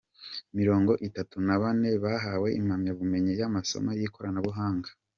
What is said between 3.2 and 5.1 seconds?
y’amasomo yikorana buhanga